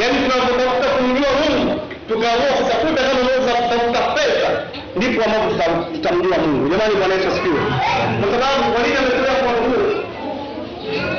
yaani 0.00 0.18
tunapotafuta 0.22 0.88
kumjua 0.96 1.30
Mungu, 1.40 1.80
tukaamua 2.08 2.52
kutafuta 2.58 3.02
kama 3.08 3.20
kutafuta 3.64 4.00
pesa, 4.16 4.48
ndipo 4.96 5.24
ambapo 5.24 5.84
tutamjua 5.92 6.38
Mungu. 6.38 6.68
Jamani, 6.68 6.94
Bwana 6.94 7.14
Yesu 7.14 7.28
asifiwe. 7.28 7.60
Kwa 8.20 8.28
sababu 8.32 8.72
kwa 8.72 8.82
nini 8.82 8.96
ametolea 8.96 9.34
kwa 9.42 9.52
Mungu? 9.52 9.80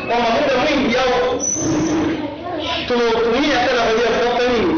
Kwamba 0.08 0.28
muda 0.36 0.54
mwingi 0.63 0.95
au 1.04 1.31
tunautumia 2.91 3.58
tena 3.67 3.82
kwa 3.84 3.89
ajili 3.91 4.04
ya 4.06 4.12
kutafuta 4.17 4.45
nini? 4.54 4.75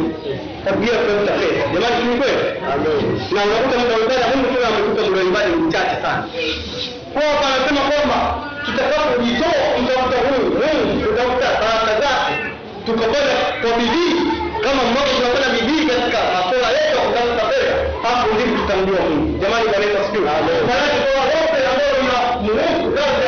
Kwa 0.64 0.72
ajili 0.74 0.92
ya 0.92 0.98
kutafuta 1.02 1.34
pesa. 1.40 1.64
Jamani, 1.74 1.98
ni 2.10 2.16
kweli? 2.22 2.44
na 3.34 3.40
unakuta 3.46 3.76
mtu 3.80 3.92
wa 3.92 3.98
Mungu 4.32 4.48
tena 4.54 4.68
amekuta 4.68 5.02
wa 5.40 5.58
mchache 5.64 5.96
sana. 6.04 6.24
Kwa 7.14 7.22
hapa 7.30 7.46
anasema 7.54 7.82
kwamba 7.90 8.18
tutakapojitoa 8.66 9.60
kutafuta 9.76 10.18
huyu 10.28 10.46
Mungu, 10.62 10.94
kutafuta 11.08 11.48
baraka 11.62 11.94
zake, 12.04 12.34
tukafanya 12.86 13.36
kwa 13.62 13.72
bidii 13.80 14.16
kama 14.66 14.82
mmoja, 14.88 15.12
tunafanya 15.18 15.50
bidii 15.58 15.84
katika 15.92 16.20
masuala 16.34 16.70
yetu 16.78 16.94
ya 16.98 17.04
kutafuta 17.08 17.44
pesa, 17.52 17.74
hapo 18.06 18.26
ndipo 18.36 18.54
tutamjua 18.62 19.02
Mungu. 19.10 19.30
Jamani, 19.42 19.66
Yesu 19.86 19.98
asifiwe. 20.02 20.26
Maana 20.70 20.94
kwa 21.04 21.22
wote 21.36 21.60
ambao 21.72 21.94
mna 22.04 22.18
Mungu, 22.46 22.86
kazi 22.98 23.24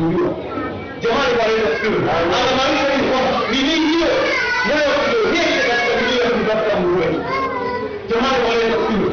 mtakumjua 0.00 0.30
jamani 1.02 1.32
bwana 1.36 1.52
yesu 1.52 1.66
asifiwe 1.72 1.98
anamaanisha 2.16 2.90
hivi 2.92 3.08
kwamba 3.10 3.32
bidii 3.50 3.80
hiyo? 3.92 4.10
Nayo 4.68 4.90
tuionyeshe 5.04 5.60
katika 5.68 5.92
bidii 5.98 6.18
ya 6.70 6.76
mungu 6.80 7.00
wetu 7.00 7.20
jamani 8.10 8.36
bwana 8.44 8.58
yesu 8.62 8.76
asifiwe 8.80 9.08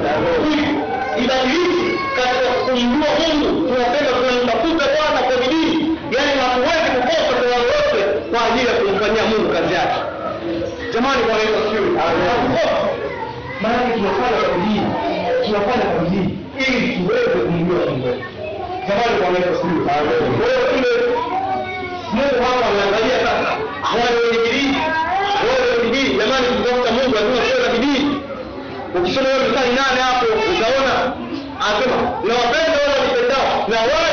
ibadiliki 1.24 1.86
katika 2.18 2.50
kumjua 2.66 3.10
mungu. 3.20 3.68
Tunapenda 3.68 4.12
kumtafuta 4.18 4.86
bwana 4.96 5.20
kwa 5.28 5.36
bidii. 5.42 5.78
Kwa 8.32 8.46
ajili 8.46 8.68
ya 8.68 8.74
kumfanyia 8.74 9.24
Mungu 9.30 9.54
kazi 9.54 9.74
yake. 9.74 10.00
Jamani, 10.94 11.22
Bwana 11.24 11.40
Yesu 11.44 11.56
asifiwe. 11.62 11.90
Maana 13.62 13.80
tunafanya 13.94 14.38
kwa 14.42 14.58
bidii, 14.58 14.82
tunafanya 15.46 15.86
kwa 15.92 16.00
bidii. 16.04 16.30
Ili 16.68 16.96
tuweze 16.98 17.40
kumjua 17.46 17.80
Mungu. 17.86 18.08
wetu. 18.08 18.37
Jamani, 18.88 19.16
Bwana 19.22 19.38
Yesu 19.40 19.52
asifiwe. 19.52 20.18
Wewe 20.42 20.64
kule 20.72 20.92
Mungu 22.14 22.38
hapa 22.48 22.66
anaangalia 22.70 23.18
sasa 23.26 23.52
wale 23.90 24.20
wenye 24.24 24.40
bidii, 24.46 24.78
wale 25.48 25.62
wenye 25.72 25.84
bidii. 25.92 26.18
Jamani, 26.20 26.46
kutafuta 26.58 26.92
Mungu 26.92 27.14
lazima 27.16 27.38
tuwe 27.46 27.60
na 27.68 27.70
bidii. 27.74 28.06
Ukisoma 28.98 29.28
hiyo 29.30 29.40
mstari 29.48 29.70
nane 29.80 30.00
hapo 30.08 30.26
utaona 30.52 30.94
anasema 31.66 31.96
na 32.28 32.34
wapenda 32.42 32.78
wale 32.82 32.94
wanipendao 33.00 33.48
na 33.72 33.78
wale 33.94 34.07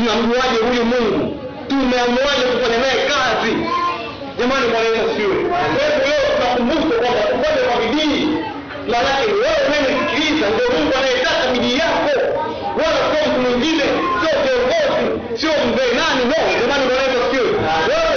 tunamjuaje 0.00 0.58
huyu 0.68 0.84
Mungu? 0.84 1.40
Tumeamuaje 1.68 2.44
kufanya 2.52 2.78
naye 2.84 2.98
kazi? 3.12 3.52
Jamani, 4.38 4.66
Bwana 4.72 4.88
Yesu 4.88 5.00
asifiwe. 5.06 5.36
Hivyo 5.36 6.06
leo 6.10 6.26
tunakumbushwa 6.36 6.96
kwamba 7.00 7.22
tufanye 7.30 7.60
kwa 7.68 7.76
bidii. 7.82 8.22
Maanake 8.90 9.30
wewe 9.42 9.60
mwenye 9.70 9.90
sikiliza, 10.00 10.46
ndio 10.52 10.68
Mungu 10.74 10.92
anayetaka 11.00 11.42
bidii 11.52 11.76
yako, 11.84 12.12
wala 12.80 12.98
sio 13.10 13.22
mtu 13.28 13.38
mwingine, 13.44 13.86
sio 14.20 14.34
kiongozi, 14.44 15.04
sio 15.40 15.52
mzee 15.68 15.90
nani. 16.00 16.22
No, 16.30 16.38
jamani, 16.60 16.84
Bwana 16.88 17.04
Yesu. 17.14 17.44
Wewe 17.90 18.14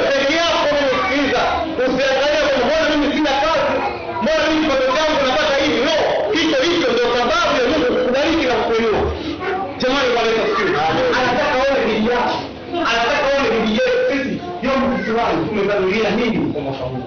tumebadilika 15.75 16.09
nini 16.09 16.53
kwa 16.53 16.62
mwaka 16.62 16.83
huu? 16.83 17.03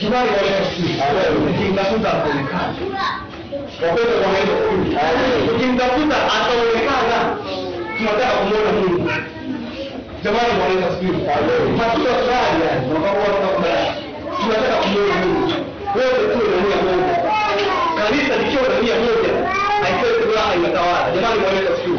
Kibali 0.00 0.28
ya 0.28 0.58
asifiwe. 0.60 0.94
Ukimtafuta 1.50 2.08
ataonekana. 2.12 2.74
Wapendwa, 3.82 4.16
kwa 4.22 4.28
asifiwe. 4.32 5.50
Ukimtafuta 5.54 6.16
ataonekana. 6.36 7.16
Tunataka 7.96 8.32
kumwona 8.38 8.72
Mungu. 8.72 9.10
Jamani, 10.24 10.52
Bwana 10.58 10.74
Yesu 10.74 10.86
asifiwe. 10.90 11.18
Hatuna 11.80 12.10
furaha 12.18 12.46
yani, 12.50 12.64
hatuna 12.70 13.10
furaha. 13.54 13.94
Tunataka 14.40 14.76
kumwona 14.82 15.14
Mungu. 15.20 15.52
Wote 15.96 16.22
tuwe 16.32 16.46
na 16.52 16.58
nia 16.64 16.78
moja. 16.86 17.14
Kanisa 17.98 18.32
likiwa 18.40 18.62
na 18.72 18.76
nia 18.82 18.96
moja, 19.04 19.32
haitoe 19.82 20.14
furaha 20.22 20.54
inatawala. 20.58 21.06
Jamani, 21.14 21.40
Bwana 21.40 21.58
Yesu 21.60 21.72
asifiwe. 21.74 21.98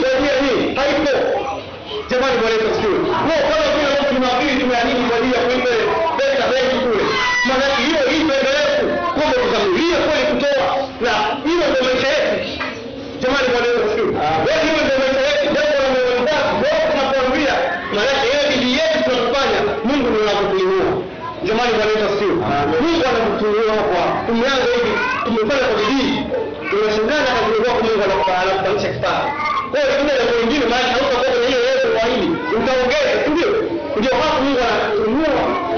Kwa 0.00 0.10
ajili 0.10 0.32
hii, 0.44 0.74
haipo. 0.80 1.12
Jamani, 2.10 2.36
Bwana 2.40 2.54
Yesu 2.56 2.66
asifiwe. 2.72 2.98
Kwa 3.26 3.36
kama 3.50 3.64
vile 3.74 3.88
leo 3.94 4.12
Jumapili 4.14 4.54
tumeamini 4.60 5.02
kwa 5.08 5.16
ajili 5.18 5.34
ya 5.36 5.40
kuipa 5.46 5.72
pesa 6.18 6.42
benki 6.52 6.76
kule. 6.84 7.04
Maana 7.46 7.66
hiyo 7.82 8.00
hii 8.10 8.22
yetu 8.58 8.86
kumbe 9.16 9.36
tukamilie 9.44 9.96
kweli 10.06 10.24
kutoa 10.32 10.66
na 11.04 11.12
hiyo 11.46 11.64
ndio 11.70 11.82
maisha 11.88 12.08
yetu. 12.16 12.36
Jamani, 13.22 13.46
Bwana 13.52 13.66
Yesu 13.70 13.80
asifiwe. 13.86 14.10
Wewe 14.46 14.60
hiyo 14.64 14.78
ndio 14.84 14.96
maisha 15.02 15.22
yetu. 15.30 15.48
Jambo 15.56 15.74
la 15.82 15.88
mwenzako 15.94 16.50
wewe 16.64 16.82
tunakuambia 16.90 17.54
Maana 17.94 18.20
ile 18.30 18.42
bidii 18.50 18.74
yetu 18.80 18.98
tunakufanya 19.06 19.58
Mungu 19.86 20.06
ndiye 20.10 20.24
anakutuinua. 20.32 20.86
Jamani, 21.46 21.72
Bwana 21.76 21.90
Yesu 21.94 22.04
asifiwe. 22.08 22.34
Mungu 22.82 23.00
anakutuinua 23.10 23.76
kwa 23.90 24.02
Tumeanza 24.26 24.68
hivi, 24.76 24.92
tumefanya 25.24 25.64
kwa 25.70 25.76
bidii. 25.80 26.14
Tumeshindana 26.70 27.28
na 27.36 27.40
Mungu 27.46 27.62
wako 27.68 27.80
Mungu 27.86 28.02
anakubadilisha 28.06 28.90
kipato. 28.94 29.28
Kwa 29.72 29.80
hiyo 29.80 29.92
kuna 29.98 30.12
jambo 30.18 30.34
lingine 30.40 30.64
maana 30.72 30.88
hautakuwa 30.92 31.22
kwenye 31.32 31.46
hiyo 31.50 31.60
yetu 31.68 31.86
kwa 31.94 32.02
hili. 32.10 32.28
Utaongeza, 32.56 33.12
si 33.24 33.30
ndio? 33.34 33.50
Ndio 33.98 34.12
hapo 34.22 34.36
Mungu 34.42 34.60
anakuinua 34.68 35.32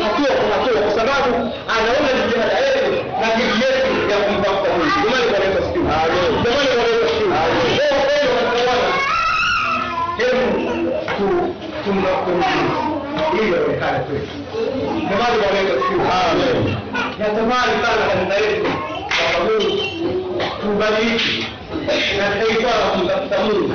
hatua 0.04 0.30
kwa 0.38 0.46
hatua 0.56 0.78
kwa 0.84 0.92
sababu 0.98 1.28
anaona 1.74 2.10
jitihada 2.18 2.56
yetu 2.66 2.90
na 3.20 3.26
bidii 3.36 3.60
yetu 3.66 3.90
ya 4.12 4.16
kumtafuta 4.24 4.68
Mungu. 4.74 4.96
Jamani, 5.04 5.26
Bwana 5.30 5.44
Yesu 5.46 5.58
asifiwe. 5.62 5.84
Jamani, 6.44 6.68
Bwana 6.74 6.90
Yesu 6.90 7.04
asifiwe. 7.06 7.36
Leo 7.78 7.96
kweli 8.06 8.30
katika 8.38 8.74
hebu 10.18 10.44
tu 11.16 11.26
tumtafuta 11.84 12.50
ili 13.38 13.50
aonekane 13.56 13.98
kwetu. 14.06 14.34
Jamani, 15.10 15.36
Bwana 15.42 15.58
Yesu 15.60 15.72
asifiwe. 15.78 16.04
Natamani 17.18 17.74
sana 17.82 18.02
kanisa 18.08 18.36
letu 18.40 18.70
kwamba 19.16 19.38
Mungu 19.44 19.72
tubadilike 20.60 21.46
na 22.18 22.24
tutaitwa 22.30 22.70
na 22.70 22.86
kumtafuta 22.92 23.38
Mungu. 23.38 23.74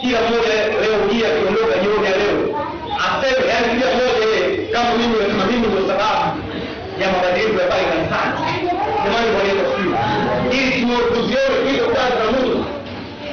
Kila 0.00 0.18
mmoja 0.20 0.54
leo 0.82 0.98
hii 1.12 1.22
akiondoka 1.28 1.74
jioni 1.82 2.04
ya 2.10 2.16
leo 2.20 2.38
aseme, 3.06 3.48
yaani 3.50 3.68
kila 3.80 3.90
mmoja 3.94 4.24
yeye 4.32 4.66
kama 4.72 4.90
mimi 4.98 5.14
nasema 5.20 5.44
mimi 5.50 5.66
ndio 5.66 5.82
sababu 5.90 6.26
ya 7.00 7.06
mabadiliko 7.12 7.58
ya 7.62 7.68
pale 7.72 7.84
kanisani. 7.90 8.34
Jamani, 9.04 9.28
Bwana 9.34 9.48
Yesu 9.50 9.62
asifiwe. 9.66 9.96
Ili 10.58 10.72
tuzione 11.14 11.56
hizo 11.70 11.86
kazi 11.96 12.14
za 12.20 12.26
Mungu, 12.32 12.58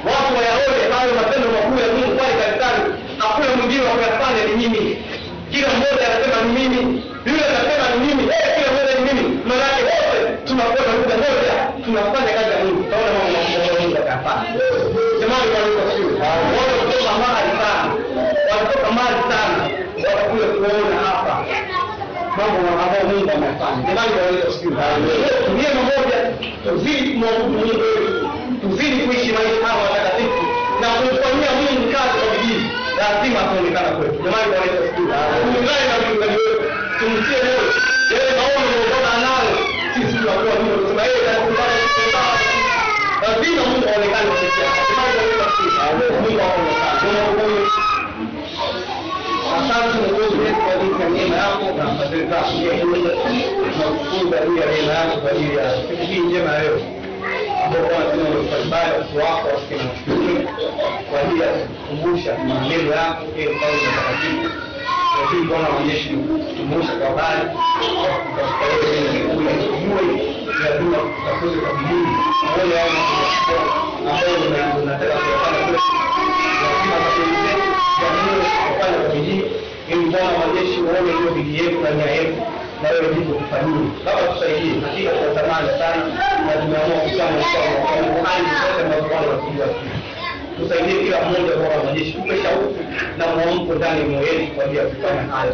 watu 0.07 0.31
wayaone 0.37 0.83
hayo 0.95 1.11
matendo 1.19 1.47
makuu 1.55 1.77
ya 1.85 1.89
Mungu 1.95 2.11
pale 2.19 2.33
kanisani. 2.41 2.83
Hakuna 3.23 3.49
mwingine 3.57 3.83
wa 3.87 3.93
kuyafanya 3.97 4.41
ni 4.49 4.53
mimi. 4.61 4.83
Kila 5.51 5.67
mmoja 5.75 6.03
anasema 6.09 6.37
ni 6.45 6.51
mimi, 6.59 6.81
yule 7.29 7.43
anasema 7.51 7.85
ni 7.93 7.97
mimi, 8.05 8.23
eh, 8.35 8.47
kila 8.55 8.69
mmoja 8.73 8.93
ni 8.97 9.03
mimi. 9.09 9.23
Maanake 9.47 9.81
wote 9.91 10.19
tunakuwa 10.47 10.81
na 10.87 10.93
lugha 10.99 11.15
moja, 11.23 11.53
tunafanya 11.85 12.31
Yesu 15.53 15.77
asifiwe. 15.87 16.13
Wale 16.21 16.73
kutoka 16.79 17.11
mbali 17.19 17.51
sana, 17.61 17.89
wanatoka 18.49 18.87
mbali 18.95 19.19
sana, 19.31 19.61
watakuja 20.09 20.45
kuona 20.53 20.97
hapa 21.07 21.35
mambo 22.37 22.57
ambayo 22.83 23.03
Mungu 23.09 23.31
amefanya. 23.35 23.81
Jamani, 23.87 24.11
asifiwe. 24.47 24.83
Tumie 25.45 25.69
pamoja, 25.77 26.17
tuzidi 26.63 27.09
kumwabudu 27.11 27.49
Mungu 27.49 27.73
tuzidi 28.61 28.97
kuishi 29.05 29.31
maisha 29.37 29.67
haya 29.67 29.81
matakatifu 29.83 30.41
na 30.81 30.87
kumfanyia 30.97 31.51
Mungu 31.59 31.85
kazi 31.93 32.15
kwa 32.19 32.27
bidii, 32.33 32.61
lazima 32.99 33.39
ataonekana 33.43 33.89
kwetu. 33.97 34.17
Jamani, 34.25 34.51
asifiwe. 34.61 35.15
Tuungane 35.41 35.85
na 35.91 35.95
mchungaji 36.01 36.37
wetu, 36.43 36.63
tumtie 36.99 37.37
moyo 37.45 37.63
yale 38.15 38.31
maono 38.37 38.59
aliyokuwa 38.67 39.13
nayo, 39.25 39.53
sisi 39.93 40.13
tunakuwa 40.17 40.53
ndio 40.61 40.75
tunasema 40.77 41.03
yeye 41.07 41.29
atakufanya 41.31 41.79
lazima 43.23 43.61
Mungu 43.69 43.85
aonekane 43.89 44.27
kupitia. 44.31 44.90
Mungu. 45.93 46.21
Mungu 46.21 47.67
Asante 49.57 49.97
Mwokozi 49.97 50.37
wetu 50.37 50.55
kwa 50.61 50.73
ajili 50.73 51.01
ya 51.01 51.09
neema 51.09 51.35
yako 51.35 51.65
na 51.77 51.95
fadhili 51.97 52.27
zako. 52.29 52.51
Tunakushukuru 53.71 54.29
kwa 54.29 54.39
ajili 54.41 54.59
ya 54.59 54.65
neema 54.65 54.93
yako 54.93 55.17
kwa 55.21 55.31
ajili 55.31 55.57
ya 55.57 55.71
siku 55.75 56.03
hii 56.07 56.19
njema 56.19 56.59
leo 56.59 56.77
ambao 57.65 57.81
Bwana 57.89 58.05
mbalimbali 58.47 58.91
watu 58.97 59.17
wako 59.17 59.47
wasikie 59.47 59.77
kwa 61.09 61.19
ajili 61.21 61.41
ya 61.41 61.47
kukumbusha 61.47 62.37
maneno 62.37 62.91
yako 62.95 63.23
ili 63.37 63.47
kwa 63.59 63.67
mtakatifu. 63.67 64.49
Lakini 65.21 65.43
Bwana 65.47 65.67
wa 65.69 65.75
kutumbusha 65.75 66.93
kwa 66.99 67.07
habari 67.07 67.49
katika 68.37 68.87
ile 68.97 69.19
ile 69.19 69.53
kujue 69.67 70.03
ya 70.65 70.77
dua 70.79 70.99
kutafuta 70.99 71.57
kwa 71.67 71.73
bidii 71.79 72.07
moja 72.57 72.75
yao 72.75 72.89
ambayo 74.09 74.37
Baba 84.05 84.41
tusaidie, 90.57 91.03
kila 91.03 91.21
mmoja 91.21 91.55
Bwana 91.55 91.83
majeshi, 91.83 92.11
tupe 92.11 92.35
shauku 92.43 92.75
na 93.17 93.27
mwamko 93.27 93.73
ndani 93.75 94.13
ya 94.13 94.21
kwa 94.55 94.63
ajili 94.65 94.77
ya 94.79 94.85
kufanya 94.85 95.21
haya 95.21 95.51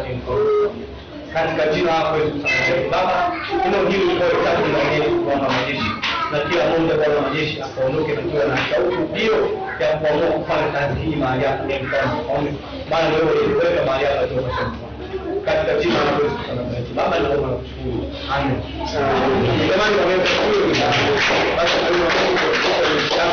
katika 1.34 1.66
jina 1.74 1.92
lako 1.98 2.16
Yesu 2.16 2.90
Baba, 2.90 3.32
neno 3.64 3.88
hili 3.90 4.04
likuwa 4.04 4.28
litabu 4.28 4.66
ndani 4.68 4.94
yetu 5.00 5.16
Bwana 5.24 5.42
wa 5.42 5.52
majeshi, 5.52 5.90
na 6.32 6.38
kila 6.38 6.64
mmoja 6.68 6.94
Bwana 6.94 7.20
majeshi 7.20 7.62
akaondoke 7.62 8.12
tukiwa 8.16 8.44
na 8.44 8.56
shauku 8.56 9.14
hiyo 9.14 9.48
ya 9.80 9.88
kuamua 9.96 10.26
kufanya 10.26 10.68
kazi 10.72 11.00
hii 11.00 11.16
mahali 11.16 11.44
hapa 11.44 11.72
ya 11.72 11.80
mfano, 11.82 12.52
maana 12.90 13.08
wewe 13.16 13.32
uliweka 13.46 13.84
mahali 13.86 14.04
hapa 14.04 14.26
ndio 14.26 14.42
mfano 14.42 14.72
katika 15.44 15.74
jina 15.80 15.94
la 16.04 16.10
Yesu 16.10 16.36
Kristo. 16.44 16.94
Baba, 16.96 17.18
naomba 17.18 17.48
na 17.48 17.54
kushukuru. 17.56 18.04
Amen. 18.34 18.60
Jamani, 19.70 19.94
wameweza 20.00 20.22
kushukuru. 20.22 20.74
Basi, 21.56 21.74
Mungu, 21.84 22.04
ya 23.16 23.24